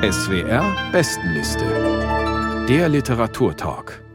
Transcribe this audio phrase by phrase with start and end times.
[0.00, 1.64] SWR Bestenliste.
[2.68, 4.07] Der Literaturtalk.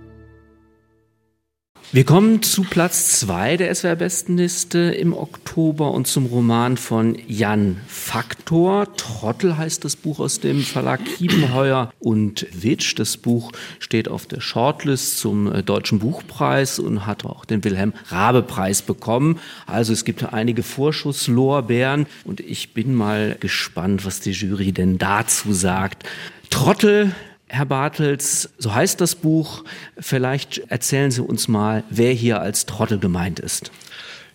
[1.94, 8.96] Wir kommen zu Platz 2 der SWR-Bestenliste im Oktober und zum Roman von Jan Faktor.
[8.98, 12.98] Trottel heißt das Buch aus dem Verlag Kiebenheuer und Witsch.
[12.98, 17.94] Das Buch steht auf der Shortlist zum äh, Deutschen Buchpreis und hat auch den Wilhelm
[18.08, 19.38] Rabe-Preis bekommen.
[19.68, 25.54] Also es gibt einige Vorschusslorbeeren und ich bin mal gespannt, was die Jury denn dazu
[25.54, 26.10] sagt.
[26.50, 27.14] Trottel
[27.54, 29.64] Herr Bartels, so heißt das Buch.
[30.00, 33.70] Vielleicht erzählen Sie uns mal, wer hier als Trottel gemeint ist.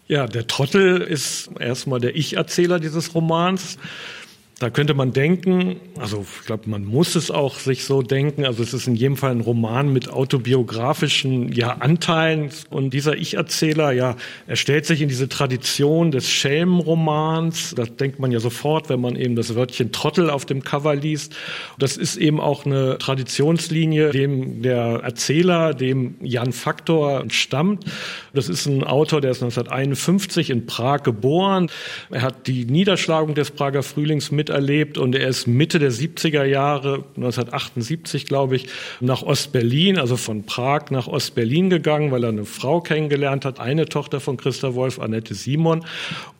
[0.06, 3.76] Ja, der Trottel ist erstmal der Ich-Erzähler dieses Romans.
[4.60, 8.60] Da könnte man denken, also ich glaube, man muss es auch sich so denken, also
[8.60, 14.16] es ist in jedem Fall ein Roman mit autobiografischen ja, Anteilen und dieser Ich-Erzähler, ja,
[14.48, 19.14] er stellt sich in diese Tradition des Schelmenromans, da denkt man ja sofort, wenn man
[19.14, 21.36] eben das Wörtchen Trottel auf dem Cover liest.
[21.78, 27.84] Das ist eben auch eine Traditionslinie, dem der Erzähler, dem Jan Faktor stammt.
[28.32, 31.70] Das ist ein Autor, der ist 1951 in Prag geboren.
[32.10, 36.44] Er hat die Niederschlagung des Prager Frühlings mit miterlebt und er ist Mitte der 70er
[36.44, 38.68] Jahre, 1978 glaube ich,
[39.00, 43.86] nach Ostberlin, also von Prag nach Ostberlin gegangen, weil er eine Frau kennengelernt hat, eine
[43.86, 45.84] Tochter von Christa Wolf, Annette Simon.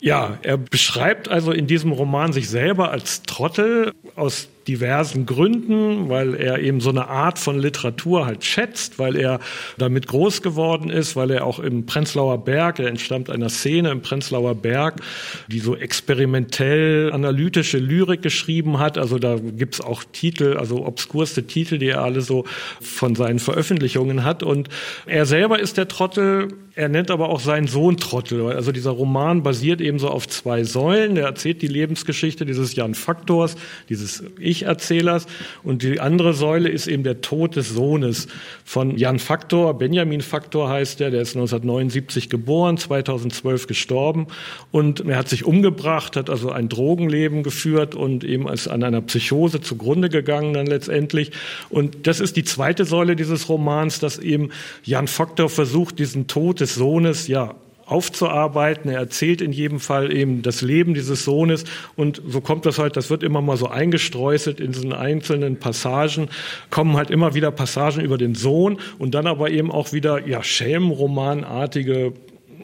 [0.01, 6.35] Ja, er beschreibt also in diesem Roman sich selber als Trottel aus diversen Gründen, weil
[6.35, 9.41] er eben so eine Art von Literatur halt schätzt, weil er
[9.79, 14.03] damit groß geworden ist, weil er auch im Prenzlauer Berg, er entstammt einer Szene im
[14.03, 15.01] Prenzlauer Berg,
[15.49, 18.99] die so experimentell analytische Lyrik geschrieben hat.
[18.99, 22.45] Also da gibt's auch Titel, also obskurste Titel, die er alle so
[22.81, 24.43] von seinen Veröffentlichungen hat.
[24.43, 24.69] Und
[25.07, 26.49] er selber ist der Trottel,
[26.79, 28.53] er nennt aber auch seinen Sohn Trottel.
[28.53, 31.17] Also dieser Roman basiert eben so auf zwei Säulen.
[31.17, 33.57] Er erzählt die Lebensgeschichte dieses Jan Faktors,
[33.89, 35.27] dieses Ich-Erzählers.
[35.65, 38.29] Und die andere Säule ist eben der Tod des Sohnes
[38.65, 39.77] von Jan Faktor.
[39.77, 41.11] Benjamin Faktor heißt er.
[41.11, 44.29] Der ist 1979 geboren, 2012 gestorben.
[44.71, 49.01] Und er hat sich umgebracht, hat also ein Drogenleben geführt und eben ist an einer
[49.01, 51.33] Psychose zugrunde gegangen dann letztendlich.
[51.71, 54.51] Und das ist die zweite Säule dieses Romans, dass eben
[54.85, 57.55] Jan Faktor versucht, diesen Tod des des Sohnes ja
[57.87, 58.91] aufzuarbeiten.
[58.91, 61.65] Er erzählt in jedem Fall eben das Leben dieses Sohnes
[61.97, 66.29] und so kommt das halt, das wird immer mal so eingestreuselt in diesen einzelnen Passagen,
[66.69, 70.43] kommen halt immer wieder Passagen über den Sohn und dann aber eben auch wieder ja
[70.43, 72.13] Schelmenromanartige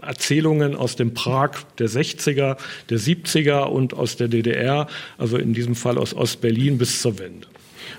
[0.03, 2.59] Erzählungen aus dem Prag der 60er,
[2.91, 4.87] der 70er und aus der DDR,
[5.17, 7.47] also in diesem Fall aus Ostberlin bis zur Wende.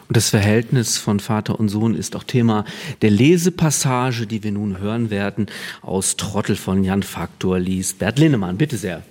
[0.07, 2.66] Und das Verhältnis von Vater und Sohn ist auch Thema
[3.01, 5.47] der Lesepassage, die wir nun hören werden,
[5.81, 8.00] aus Trottel von Jan Faktor liest.
[8.00, 9.03] Bert Linnemann, bitte sehr.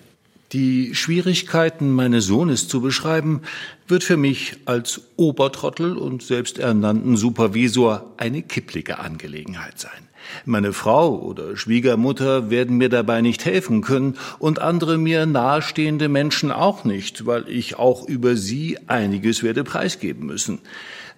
[0.52, 3.42] Die Schwierigkeiten meines Sohnes zu beschreiben,
[3.88, 10.08] wird für mich als Obertrottel und selbsternannten Supervisor eine kipplige Angelegenheit sein.
[10.44, 16.50] Meine Frau oder Schwiegermutter werden mir dabei nicht helfen können und andere mir nahestehende Menschen
[16.50, 20.60] auch nicht, weil ich auch über sie einiges werde preisgeben müssen.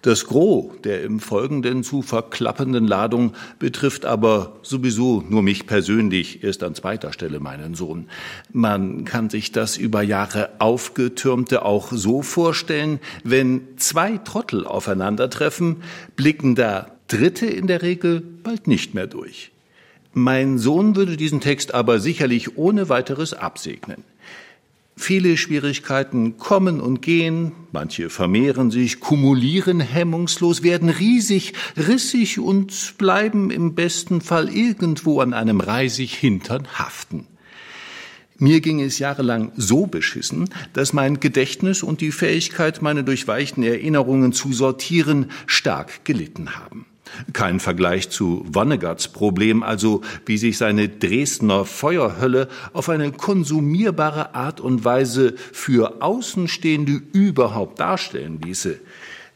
[0.03, 6.63] Das Gros der im Folgenden zu verklappenden Ladung betrifft aber sowieso nur mich persönlich, erst
[6.63, 8.07] an zweiter Stelle meinen Sohn.
[8.53, 15.77] Man kann sich das über Jahre aufgetürmte auch so vorstellen, wenn zwei Trottel aufeinandertreffen,
[16.15, 19.51] blicken da Dritte in der Regel bald nicht mehr durch.
[20.13, 24.03] Mein Sohn würde diesen Text aber sicherlich ohne weiteres absegnen.
[24.99, 33.51] Viele Schwierigkeiten kommen und gehen, manche vermehren sich, kumulieren hemmungslos, werden riesig, rissig und bleiben
[33.51, 37.27] im besten Fall irgendwo an einem reisig Hintern haften.
[38.39, 44.33] Mir ging es jahrelang so beschissen, dass mein Gedächtnis und die Fähigkeit, meine durchweichten Erinnerungen
[44.33, 46.87] zu sortieren, stark gelitten haben.
[47.33, 54.59] Kein Vergleich zu Wonnegatts Problem, also wie sich seine Dresdner Feuerhölle auf eine konsumierbare Art
[54.59, 58.79] und Weise für Außenstehende überhaupt darstellen ließe.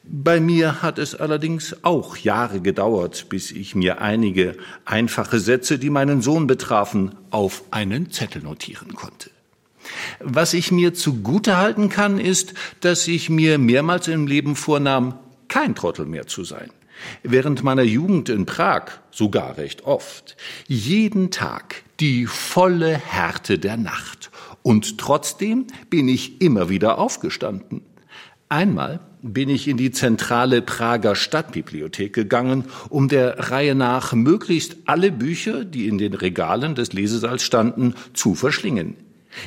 [0.03, 5.91] Bei mir hat es allerdings auch Jahre gedauert, bis ich mir einige einfache Sätze, die
[5.91, 9.29] meinen Sohn betrafen, auf einen Zettel notieren konnte.
[10.19, 15.15] Was ich mir zugute halten kann, ist, dass ich mir mehrmals im Leben vornahm,
[15.47, 16.71] kein Trottel mehr zu sein.
[17.23, 20.37] Während meiner Jugend in Prag sogar recht oft.
[20.67, 24.31] Jeden Tag die volle Härte der Nacht.
[24.63, 27.81] Und trotzdem bin ich immer wieder aufgestanden.
[28.49, 35.11] Einmal bin ich in die zentrale Prager Stadtbibliothek gegangen, um der Reihe nach möglichst alle
[35.11, 38.95] Bücher, die in den Regalen des Lesesaals standen, zu verschlingen.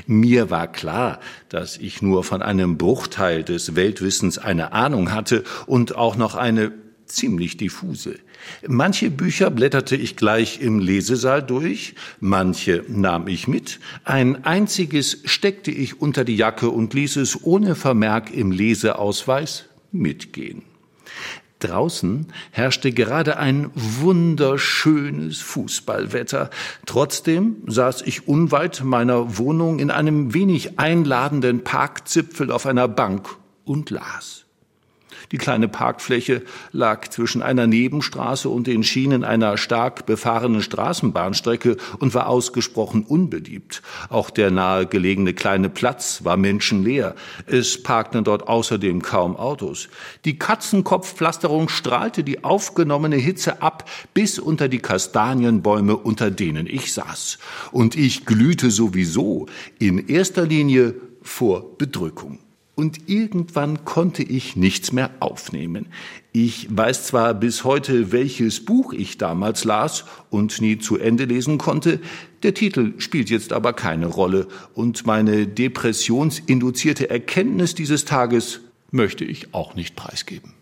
[0.06, 5.96] Mir war klar, dass ich nur von einem Bruchteil des Weltwissens eine Ahnung hatte und
[5.96, 6.72] auch noch eine
[7.14, 8.16] ziemlich diffuse.
[8.66, 15.70] Manche Bücher blätterte ich gleich im Lesesaal durch, manche nahm ich mit, ein einziges steckte
[15.70, 20.62] ich unter die Jacke und ließ es ohne Vermerk im Leseausweis mitgehen.
[21.60, 26.50] Draußen herrschte gerade ein wunderschönes Fußballwetter.
[26.84, 33.28] Trotzdem saß ich unweit meiner Wohnung in einem wenig einladenden Parkzipfel auf einer Bank
[33.64, 34.44] und las.
[35.34, 42.14] Die kleine Parkfläche lag zwischen einer Nebenstraße und den Schienen einer stark befahrenen Straßenbahnstrecke und
[42.14, 43.82] war ausgesprochen unbeliebt.
[44.10, 47.16] Auch der nahegelegene kleine Platz war menschenleer.
[47.46, 49.88] Es parkten dort außerdem kaum Autos.
[50.24, 57.38] Die Katzenkopfpflasterung strahlte die aufgenommene Hitze ab bis unter die Kastanienbäume, unter denen ich saß.
[57.72, 59.46] Und ich glühte sowieso
[59.80, 62.38] in erster Linie vor Bedrückung
[62.74, 65.86] und irgendwann konnte ich nichts mehr aufnehmen.
[66.32, 71.58] Ich weiß zwar bis heute, welches Buch ich damals las und nie zu Ende lesen
[71.58, 72.00] konnte,
[72.42, 78.60] der Titel spielt jetzt aber keine Rolle und meine depressionsinduzierte Erkenntnis dieses Tages
[78.90, 80.54] möchte ich auch nicht preisgeben.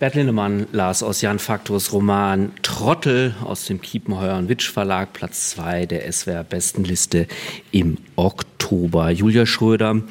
[0.00, 5.50] Bert Lindemann las aus Jan Faktors Roman Trottel aus dem Kiepenheuer und Witsch Verlag, Platz
[5.50, 7.28] 2 der SWR Bestenliste
[7.70, 9.10] im Oktober.
[9.10, 10.02] Julia Schröder,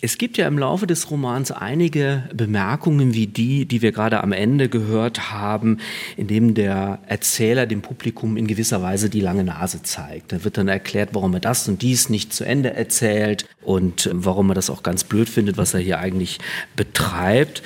[0.00, 4.32] es gibt ja im Laufe des Romans einige Bemerkungen wie die, die wir gerade am
[4.32, 5.76] Ende gehört haben,
[6.16, 10.32] in dem der Erzähler dem Publikum in gewisser Weise die lange Nase zeigt.
[10.32, 14.50] Da wird dann erklärt, warum er das und dies nicht zu Ende erzählt und warum
[14.50, 16.38] er das auch ganz blöd findet, was er hier eigentlich
[16.74, 17.62] betreibt.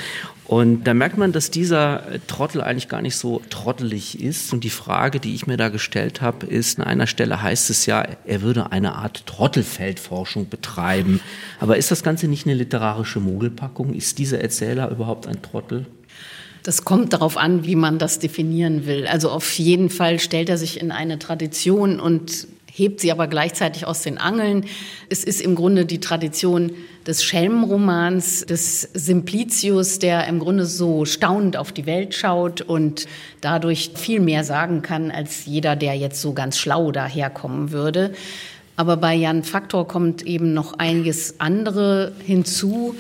[0.46, 4.52] Und da merkt man, dass dieser Trottel eigentlich gar nicht so trottelig ist.
[4.52, 7.86] Und die Frage, die ich mir da gestellt habe, ist, an einer Stelle heißt es
[7.86, 11.20] ja, er würde eine Art Trottelfeldforschung betreiben.
[11.60, 13.94] Aber ist das Ganze nicht eine literarische Mogelpackung?
[13.94, 15.86] Ist dieser Erzähler überhaupt ein Trottel?
[16.62, 19.06] Das kommt darauf an, wie man das definieren will.
[19.06, 23.86] Also auf jeden Fall stellt er sich in eine Tradition und hebt sie aber gleichzeitig
[23.86, 24.66] aus den Angeln.
[25.08, 26.72] Es ist im Grunde die Tradition
[27.06, 33.06] des Schelmenromans, des Simplicius, der im Grunde so staunend auf die Welt schaut und
[33.40, 38.12] dadurch viel mehr sagen kann, als jeder, der jetzt so ganz schlau daherkommen würde.
[38.74, 42.96] Aber bei Jan Faktor kommt eben noch einiges andere hinzu.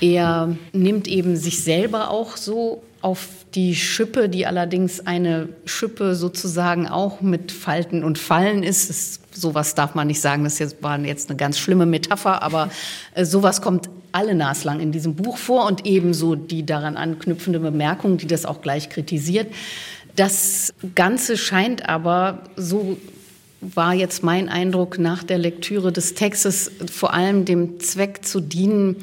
[0.00, 6.88] Er nimmt eben sich selber auch so auf die Schippe, die allerdings eine Schippe sozusagen
[6.88, 8.90] auch mit Falten und Fallen ist.
[8.90, 12.68] Das, sowas darf man nicht sagen, das jetzt, war jetzt eine ganz schlimme Metapher, aber
[13.14, 18.16] äh, sowas kommt alle naslang in diesem Buch vor und ebenso die daran anknüpfende Bemerkung,
[18.16, 19.54] die das auch gleich kritisiert.
[20.16, 22.96] Das Ganze scheint aber so
[23.60, 28.96] war jetzt mein Eindruck nach der Lektüre des Textes vor allem dem Zweck zu dienen,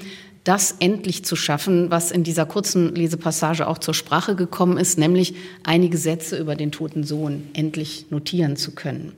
[0.43, 5.35] das endlich zu schaffen, was in dieser kurzen Lesepassage auch zur Sprache gekommen ist, nämlich
[5.63, 9.13] einige Sätze über den toten Sohn endlich notieren zu können.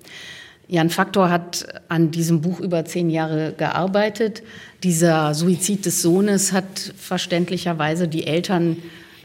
[0.68, 4.42] Jan Faktor hat an diesem Buch über zehn Jahre gearbeitet.
[4.84, 8.78] Dieser Suizid des Sohnes hat verständlicherweise die Eltern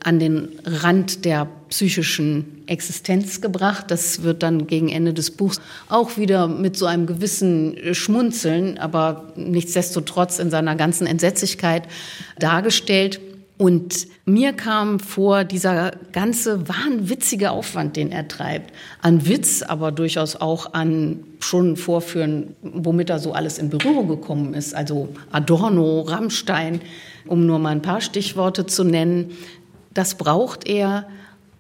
[0.04, 3.86] an den Rand der psychischen Existenz gebracht.
[3.88, 9.32] Das wird dann gegen Ende des Buchs auch wieder mit so einem gewissen Schmunzeln, aber
[9.36, 11.84] nichtsdestotrotz in seiner ganzen Entsetzlichkeit
[12.38, 13.20] dargestellt.
[13.60, 20.34] Und mir kam vor, dieser ganze wahnwitzige Aufwand, den er treibt, an Witz, aber durchaus
[20.34, 26.80] auch an schon Vorführen, womit er so alles in Berührung gekommen ist, also Adorno, Rammstein,
[27.26, 29.32] um nur mal ein paar Stichworte zu nennen,
[29.92, 31.08] das braucht er,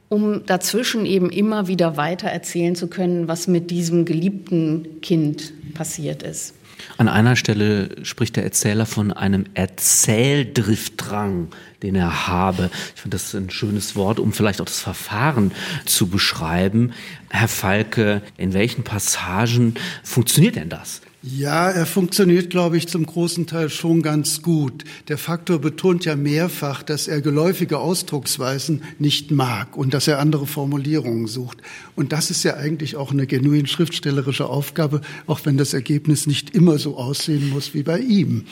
[0.08, 6.22] um dazwischen eben immer wieder weiter erzählen zu können, was mit diesem geliebten Kind passiert
[6.22, 6.54] ist.
[6.96, 11.48] An einer Stelle spricht der Erzähler von einem Erzähldriftdrang,
[11.82, 12.70] den er habe.
[12.94, 15.52] Ich finde das ein schönes Wort, um vielleicht auch das Verfahren
[15.84, 16.92] zu beschreiben.
[17.28, 21.02] Herr Falke, in welchen Passagen funktioniert denn das?
[21.22, 24.84] Ja, er funktioniert, glaube ich, zum großen Teil schon ganz gut.
[25.08, 30.46] Der Faktor betont ja mehrfach, dass er geläufige Ausdrucksweisen nicht mag und dass er andere
[30.46, 31.58] Formulierungen sucht.
[31.94, 36.54] Und das ist ja eigentlich auch eine genuin schriftstellerische Aufgabe, auch wenn das Ergebnis nicht
[36.54, 38.46] immer so aussehen muss wie bei ihm.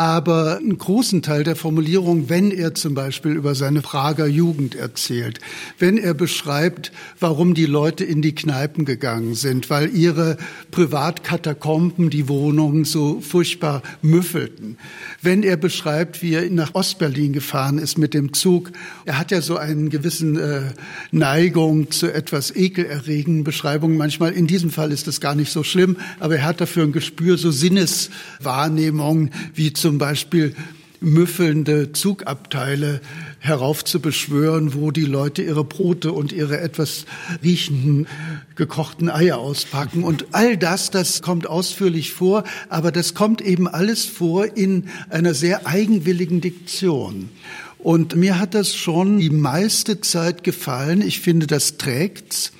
[0.00, 5.40] Aber einen großen Teil der Formulierung, wenn er zum Beispiel über seine Prager Jugend erzählt,
[5.78, 10.38] wenn er beschreibt, warum die Leute in die Kneipen gegangen sind, weil ihre
[10.70, 14.78] Privatkatakomben die Wohnungen so furchtbar müffelten,
[15.20, 18.72] wenn er beschreibt, wie er nach Ostberlin gefahren ist mit dem Zug,
[19.04, 20.62] er hat ja so einen gewissen äh,
[21.10, 24.32] Neigung zu etwas ekelerregenden Beschreibungen manchmal.
[24.32, 27.36] In diesem Fall ist das gar nicht so schlimm, aber er hat dafür ein Gespür,
[27.36, 30.54] so Sinneswahrnehmungen wie zum Beispiel
[31.00, 33.00] müffelnde Zugabteile
[33.38, 37.06] heraufzubeschwören, wo die Leute ihre Brote und ihre etwas
[37.42, 38.06] riechenden
[38.54, 40.04] gekochten Eier auspacken.
[40.04, 45.32] Und all das, das kommt ausführlich vor, aber das kommt eben alles vor in einer
[45.32, 47.30] sehr eigenwilligen Diktion.
[47.78, 51.00] Und mir hat das schon die meiste Zeit gefallen.
[51.00, 52.52] Ich finde, das trägt's.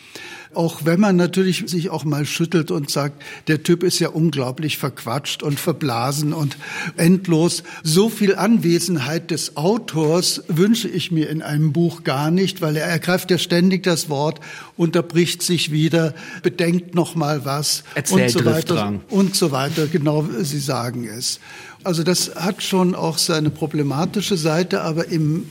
[0.53, 4.79] Auch wenn man natürlich sich auch mal schüttelt und sagt, der Typ ist ja unglaublich
[4.79, 6.57] verquatscht und verblasen und
[6.97, 7.63] endlos.
[7.85, 12.87] So viel Anwesenheit des Autors wünsche ich mir in einem Buch gar nicht, weil er
[12.87, 14.41] ergreift ja ständig das Wort,
[14.77, 19.87] unterbricht sich wieder, bedenkt noch mal was Erzählt und so weiter und so weiter.
[19.87, 21.39] Genau, Sie sagen es.
[21.85, 25.47] Also das hat schon auch seine problematische Seite, aber im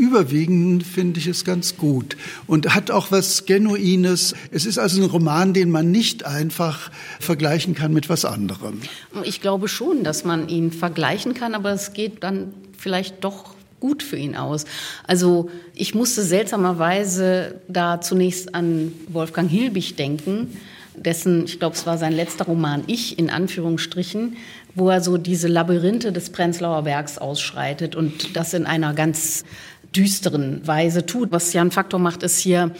[0.00, 2.16] Überwiegend finde ich es ganz gut
[2.46, 4.34] und hat auch was Genuines.
[4.50, 6.90] Es ist also ein Roman, den man nicht einfach
[7.20, 8.80] vergleichen kann mit was anderem.
[9.24, 14.02] Ich glaube schon, dass man ihn vergleichen kann, aber es geht dann vielleicht doch gut
[14.02, 14.64] für ihn aus.
[15.06, 20.56] Also ich musste seltsamerweise da zunächst an Wolfgang Hilbig denken,
[20.96, 24.36] dessen, ich glaube, es war sein letzter Roman Ich in Anführungsstrichen,
[24.74, 29.44] wo er so diese Labyrinthe des Prenzlauer Bergs ausschreitet und das in einer ganz
[29.94, 31.32] düsteren Weise tut.
[31.32, 32.70] Was Jan Faktor macht, ist hier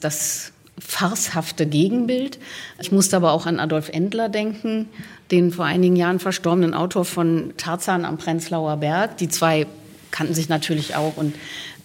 [0.00, 2.38] das farshafte Gegenbild.
[2.80, 4.88] Ich musste aber auch an Adolf Endler denken,
[5.30, 9.16] den vor einigen Jahren verstorbenen Autor von Tarzan am Prenzlauer Berg.
[9.18, 9.66] Die zwei
[10.10, 11.34] kannten sich natürlich auch und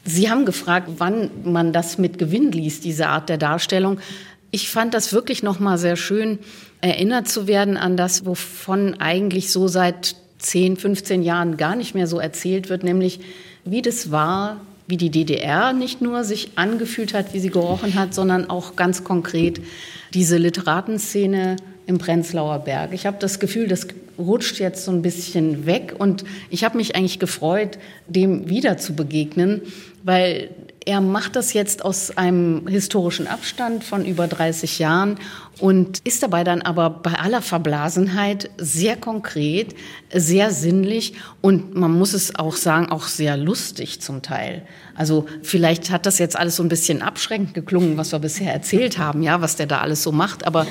[0.05, 3.99] Sie haben gefragt, wann man das mit Gewinn liest, diese Art der Darstellung.
[4.51, 6.39] Ich fand das wirklich noch mal sehr schön,
[6.81, 12.07] erinnert zu werden an das, wovon eigentlich so seit 10, 15 Jahren gar nicht mehr
[12.07, 13.21] so erzählt wird, nämlich
[13.63, 14.59] wie das war,
[14.93, 19.03] wie die DDR nicht nur sich angefühlt hat, wie sie gerochen hat, sondern auch ganz
[19.03, 19.59] konkret
[20.13, 21.55] diese Literatenszene
[21.88, 22.93] im Prenzlauer Berg.
[22.93, 23.88] Ich habe das Gefühl, das
[24.19, 28.93] rutscht jetzt so ein bisschen weg und ich habe mich eigentlich gefreut, dem wieder zu
[28.93, 29.63] begegnen,
[30.03, 30.51] weil
[30.85, 35.17] er macht das jetzt aus einem historischen Abstand von über 30 Jahren
[35.59, 39.75] und ist dabei dann aber bei aller Verblasenheit sehr konkret,
[40.11, 44.63] sehr sinnlich und man muss es auch sagen, auch sehr lustig zum Teil.
[44.95, 48.97] Also vielleicht hat das jetzt alles so ein bisschen abschreckend geklungen, was wir bisher erzählt
[48.97, 50.67] haben, ja, was der da alles so macht, aber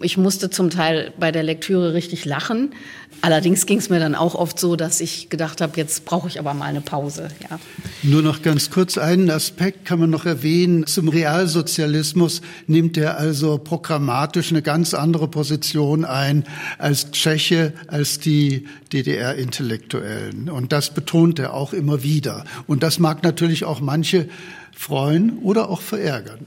[0.00, 2.74] ich musste zum Teil bei der Lektüre richtig lachen.
[3.22, 6.38] Allerdings ging es mir dann auch oft so, dass ich gedacht habe, jetzt brauche ich
[6.38, 7.28] aber mal eine Pause.
[7.48, 7.58] Ja.
[8.02, 10.86] Nur noch ganz kurz einen Aspekt kann man noch erwähnen.
[10.86, 16.44] Zum Realsozialismus nimmt er also programmatisch eine ganz andere Position ein
[16.78, 20.50] als Tscheche, als die DDR-Intellektuellen.
[20.50, 22.44] Und das betont er auch immer wieder.
[22.66, 24.28] Und das mag natürlich auch manche
[24.72, 26.40] freuen oder auch verärgern.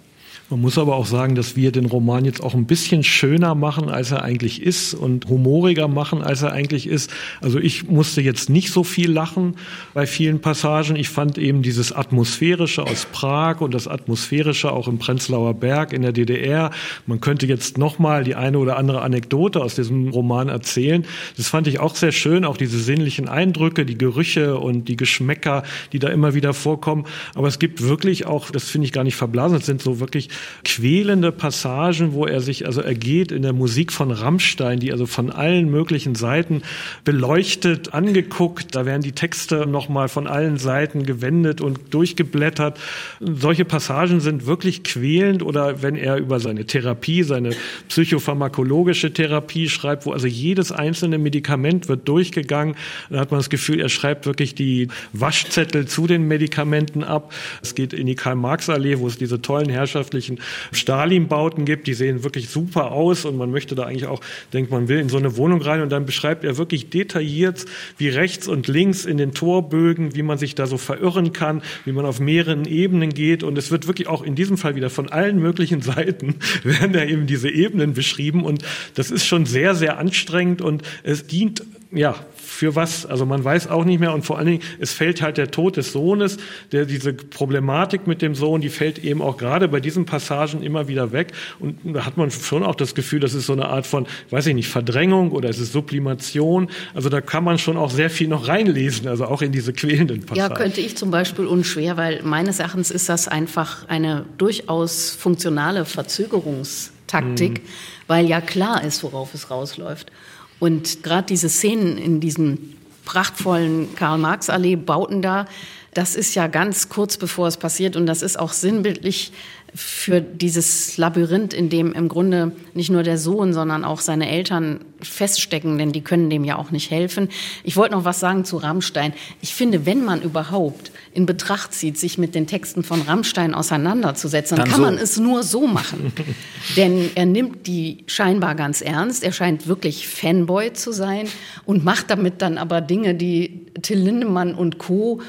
[0.51, 3.87] Man muss aber auch sagen, dass wir den Roman jetzt auch ein bisschen schöner machen,
[3.87, 7.11] als er eigentlich ist und humoriger machen, als er eigentlich ist.
[7.39, 9.57] Also ich musste jetzt nicht so viel lachen
[9.93, 10.95] bei vielen Passagen.
[10.95, 16.01] Ich fand eben dieses Atmosphärische aus Prag und das Atmosphärische auch im Prenzlauer Berg in
[16.01, 16.71] der DDR.
[17.05, 21.05] Man könnte jetzt nochmal die eine oder andere Anekdote aus diesem Roman erzählen.
[21.37, 25.61] Das fand ich auch sehr schön, auch diese sinnlichen Eindrücke, die Gerüche und die Geschmäcker,
[25.93, 27.05] die da immer wieder vorkommen.
[27.35, 30.29] Aber es gibt wirklich auch, das finde ich gar nicht verblasen, es sind so wirklich
[30.63, 35.31] quälende Passagen, wo er sich also ergeht in der Musik von Rammstein, die also von
[35.31, 36.61] allen möglichen Seiten
[37.03, 38.75] beleuchtet, angeguckt.
[38.75, 42.79] Da werden die Texte nochmal von allen Seiten gewendet und durchgeblättert.
[43.19, 47.51] Solche Passagen sind wirklich quälend oder wenn er über seine Therapie, seine
[47.87, 52.75] psychopharmakologische Therapie schreibt, wo also jedes einzelne Medikament wird durchgegangen,
[53.09, 57.33] dann hat man das Gefühl, er schreibt wirklich die Waschzettel zu den Medikamenten ab.
[57.61, 60.39] Es geht in die Karl-Marx-Allee, wo es diese tollen herrschaftlichen solchen
[60.71, 64.21] Stalin-Bauten gibt, die sehen wirklich super aus und man möchte da eigentlich auch,
[64.53, 65.81] denkt man will in so eine Wohnung rein.
[65.81, 67.65] Und dann beschreibt er wirklich detailliert,
[67.97, 71.91] wie rechts und links in den Torbögen, wie man sich da so verirren kann, wie
[71.91, 73.43] man auf mehreren Ebenen geht.
[73.43, 77.03] Und es wird wirklich auch in diesem Fall wieder von allen möglichen Seiten werden da
[77.03, 78.43] eben diese Ebenen beschrieben.
[78.43, 78.63] Und
[78.95, 83.67] das ist schon sehr, sehr anstrengend und es dient ja, für was, also man weiß
[83.67, 86.37] auch nicht mehr und vor allen Dingen, es fällt halt der Tod des Sohnes,
[86.71, 90.87] der diese Problematik mit dem Sohn, die fällt eben auch gerade bei diesen Passagen immer
[90.87, 93.87] wieder weg und da hat man schon auch das Gefühl, das ist so eine Art
[93.87, 97.89] von, weiß ich nicht, Verdrängung oder es ist Sublimation, also da kann man schon auch
[97.89, 100.53] sehr viel noch reinlesen, also auch in diese quälenden Passagen.
[100.53, 105.85] Ja, könnte ich zum Beispiel unschwer, weil meines Erachtens ist das einfach eine durchaus funktionale
[105.85, 107.67] Verzögerungstaktik, mhm.
[108.05, 110.11] weil ja klar ist, worauf es rausläuft.
[110.59, 115.47] Und gerade diese Szenen in diesen prachtvollen Karl-Marx-Allee-Bauten da,
[115.93, 119.31] das ist ja ganz kurz bevor es passiert und das ist auch sinnbildlich
[119.75, 124.81] für dieses Labyrinth, in dem im Grunde nicht nur der Sohn, sondern auch seine Eltern
[125.01, 127.29] feststecken, denn die können dem ja auch nicht helfen.
[127.63, 129.13] Ich wollte noch was sagen zu Rammstein.
[129.41, 134.57] Ich finde, wenn man überhaupt in Betracht zieht, sich mit den Texten von Rammstein auseinanderzusetzen,
[134.57, 134.91] dann, dann kann so.
[134.91, 136.13] man es nur so machen.
[136.75, 139.23] denn er nimmt die scheinbar ganz ernst.
[139.23, 141.27] Er scheint wirklich Fanboy zu sein
[141.65, 145.21] und macht damit dann aber Dinge, die Till Lindemann und Co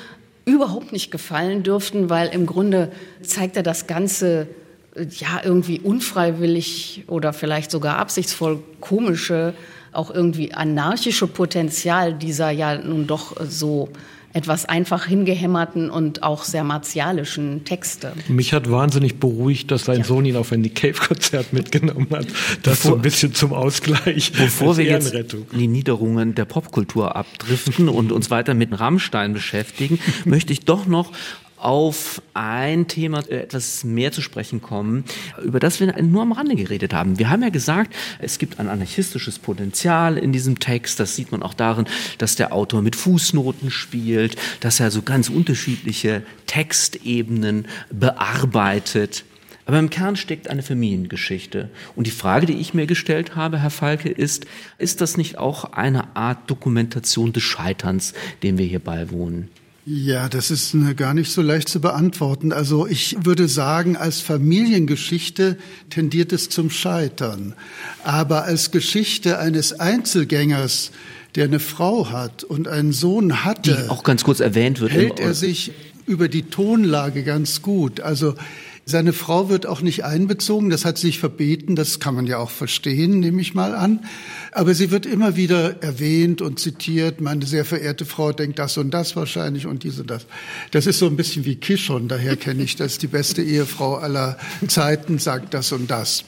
[0.51, 2.91] überhaupt nicht gefallen dürften, weil im Grunde
[3.23, 4.49] zeigt er das Ganze
[4.95, 9.55] ja irgendwie unfreiwillig oder vielleicht sogar absichtsvoll komische,
[9.93, 13.89] auch irgendwie anarchische Potenzial dieser ja nun doch so
[14.33, 18.13] etwas einfach hingehämmerten und auch sehr martialischen Texte.
[18.29, 20.05] Mich hat wahnsinnig beruhigt, dass sein ja.
[20.05, 22.27] Sohn ihn auf ein Nick Cave-Konzert mitgenommen hat.
[22.63, 24.33] Das bevor, so ein bisschen zum Ausgleich.
[24.33, 25.13] Bevor wir jetzt
[25.53, 31.13] die Niederungen der Popkultur abdriften und uns weiter mit Rammstein beschäftigen, möchte ich doch noch
[31.61, 35.05] auf ein Thema äh, etwas mehr zu sprechen kommen,
[35.43, 37.19] über das wir nur am Rande geredet haben.
[37.19, 41.01] Wir haben ja gesagt, es gibt ein anarchistisches Potenzial in diesem Text.
[41.01, 41.87] Das sieht man auch darin,
[42.19, 49.25] dass der Autor mit Fußnoten spielt, dass er so ganz unterschiedliche Textebenen bearbeitet.
[49.67, 51.71] Aber im Kern steckt eine Familiengeschichte.
[51.95, 54.47] Und die Frage, die ich mir gestellt habe, Herr Falke, ist,
[54.79, 59.49] ist das nicht auch eine Art Dokumentation des Scheiterns, dem wir hier beiwohnen?
[59.93, 62.53] Ja, das ist gar nicht so leicht zu beantworten.
[62.53, 65.57] Also ich würde sagen, als Familiengeschichte
[65.89, 67.55] tendiert es zum Scheitern.
[68.05, 70.93] Aber als Geschichte eines Einzelgängers,
[71.35, 75.19] der eine Frau hat und einen Sohn hatte, die auch ganz kurz erwähnt wird, hält
[75.19, 75.73] er sich
[76.07, 78.01] über die Tonlage ganz gut.
[78.01, 78.37] Also
[78.91, 82.39] seine Frau wird auch nicht einbezogen, das hat sie sich verbeten, das kann man ja
[82.39, 84.05] auch verstehen, nehme ich mal an.
[84.53, 88.91] Aber sie wird immer wieder erwähnt und zitiert, meine sehr verehrte Frau denkt das und
[88.93, 90.27] das wahrscheinlich und dies und das.
[90.73, 94.37] Das ist so ein bisschen wie Kishon, daher kenne ich das, die beste Ehefrau aller
[94.69, 96.25] Zeiten sagt das und das.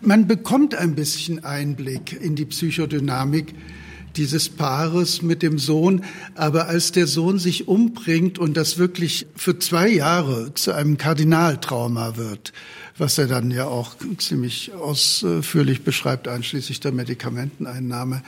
[0.00, 3.54] Man bekommt ein bisschen Einblick in die Psychodynamik
[4.16, 6.04] dieses Paares mit dem Sohn.
[6.34, 12.16] Aber als der Sohn sich umbringt und das wirklich für zwei Jahre zu einem Kardinaltrauma
[12.16, 12.52] wird,
[12.98, 18.22] was er dann ja auch ziemlich ausführlich beschreibt, einschließlich der Medikamenteneinnahme.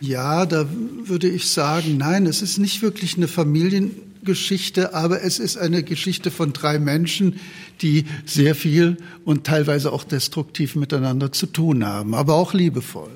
[0.00, 0.66] Ja, da
[1.04, 6.30] würde ich sagen, nein, es ist nicht wirklich eine Familiengeschichte, aber es ist eine Geschichte
[6.30, 7.40] von drei Menschen,
[7.80, 13.10] die sehr viel und teilweise auch destruktiv miteinander zu tun haben, aber auch liebevoll.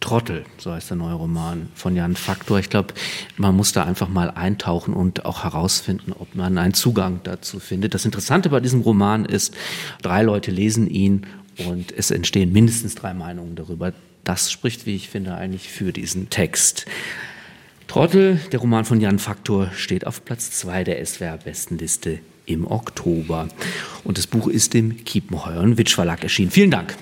[0.00, 2.58] Trottel, so heißt der neue Roman von Jan Faktor.
[2.58, 2.94] Ich glaube,
[3.36, 7.94] man muss da einfach mal eintauchen und auch herausfinden, ob man einen Zugang dazu findet.
[7.94, 9.54] Das Interessante bei diesem Roman ist,
[10.02, 11.26] drei Leute lesen ihn
[11.66, 13.92] und es entstehen mindestens drei Meinungen darüber.
[14.22, 16.86] Das spricht, wie ich finde, eigentlich für diesen Text.
[17.88, 23.48] Trottel, der Roman von Jan Faktor, steht auf Platz zwei der SWR-Bestenliste im Oktober.
[24.04, 26.50] Und das Buch ist im Kiepenheuer Witsch Verlag erschienen.
[26.50, 26.94] Vielen Dank.